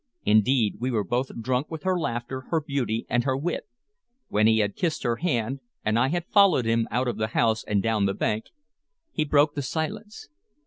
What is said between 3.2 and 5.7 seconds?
her wit. When he had kissed her hand,